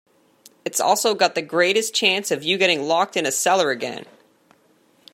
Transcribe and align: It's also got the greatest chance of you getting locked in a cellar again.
It's 0.65 0.79
also 0.79 1.13
got 1.13 1.35
the 1.35 1.43
greatest 1.43 1.93
chance 1.93 2.31
of 2.31 2.41
you 2.41 2.57
getting 2.57 2.81
locked 2.81 3.15
in 3.15 3.27
a 3.27 3.31
cellar 3.31 3.69
again. 3.69 4.07